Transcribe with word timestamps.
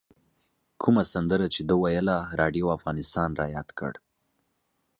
کومه 0.81 1.03
سندره 1.13 1.47
چې 1.53 1.61
ده 1.69 1.75
ویله 1.81 2.17
راډیو 2.39 2.65
افغانستان 2.77 3.29
رایاد 3.41 3.69
کړ. 3.79 3.91